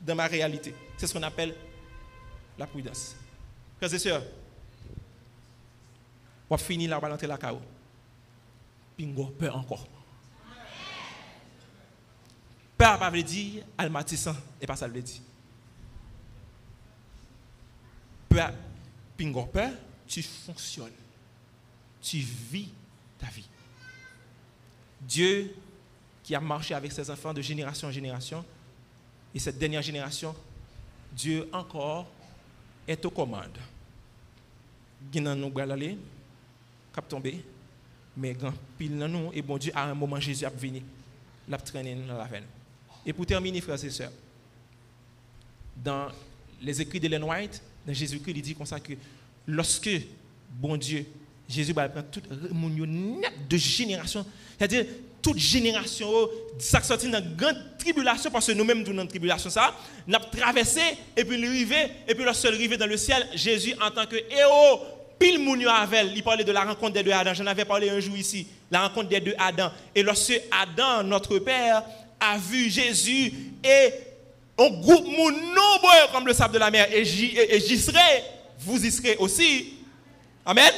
[0.00, 0.74] dans ma réalité.
[0.96, 1.54] C'est ce qu'on appelle
[2.58, 3.14] la prudence.
[3.78, 4.22] Frères et sœurs,
[6.50, 7.60] on va finir là, on va entrer la chaos.
[8.96, 9.86] Pingo, peur encore.
[12.78, 15.20] Peur pas veut dire almatissant, et pas ça veut dire.
[18.28, 18.52] Peur,
[19.16, 19.50] pingo,
[20.06, 20.92] tu fonctionnes.
[22.00, 22.68] Tu vis
[23.18, 23.48] ta vie.
[25.00, 25.54] Dieu
[26.22, 28.44] qui a marché avec ses enfants de génération en génération,
[29.34, 30.34] et cette dernière génération,
[31.12, 32.06] Dieu encore
[32.86, 33.58] est aux commandes.
[35.10, 37.44] Guinan nous cap tomber,
[38.16, 40.82] mais grand pile nous, et bon Dieu, à un moment, Jésus a venu,
[41.48, 42.44] l'a traîné dans la veine.
[43.04, 44.12] Et pour terminer, frères et sœurs,
[45.76, 46.08] dans
[46.60, 48.92] les écrits d'Ellen White, dans Jésus-Christ, il dit comme ça que
[49.46, 49.90] lorsque,
[50.50, 51.06] bon Dieu,
[51.48, 54.26] Jésus va prendre toute de génération,
[54.58, 54.84] c'est-à-dire
[55.22, 56.08] toute génération,
[56.58, 59.74] ça sorti dans une grande tribulation, parce que nous-mêmes, nous dans une tribulation, ça,
[60.06, 60.80] nous avons traversé,
[61.16, 64.82] et puis arrivé, et puis lorsque arrivé dans le ciel, Jésus, en tant que héros,
[65.18, 67.34] pile moun avec il parlait de la rencontre des deux Adam.
[67.34, 69.70] J'en avais parlé un jour ici, la rencontre des deux Adam.
[69.94, 71.82] Et lorsque Adam, notre Père,
[72.20, 73.32] a vu Jésus
[73.64, 73.92] et
[74.58, 78.24] un groupe moun nombreux comme le sable de la mer, et j'y serai,
[78.58, 79.74] vous y serez aussi.
[80.44, 80.72] Amen.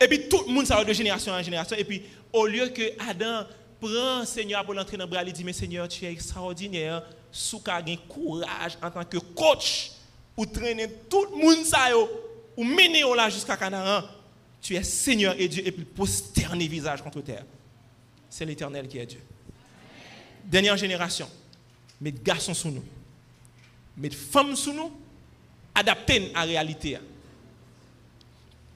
[0.00, 1.76] Et puis tout le monde, ça va de génération en génération.
[1.76, 2.02] Et puis
[2.32, 3.44] au lieu que Adam
[3.80, 7.62] prend Seigneur pour l'entrer dans le bras, il dit, mais Seigneur, tu es extraordinaire, sous
[7.66, 9.92] un courage en tant que coach,
[10.34, 11.88] pour traîner tout le monde ça
[12.56, 14.02] ou mener là jusqu'à Canaan,
[14.60, 17.44] tu es Seigneur et Dieu, et puis posterner visage contre terre.
[18.30, 19.20] C'est l'éternel qui est Dieu.
[20.44, 21.28] Dernière génération,
[22.00, 22.84] mes garçons sous nous,
[23.96, 24.90] mes femmes sous nous,
[25.74, 26.98] adapter à la réalité.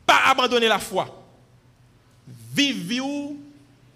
[0.04, 1.24] Pas abandonner la foi.
[2.54, 3.00] Vivez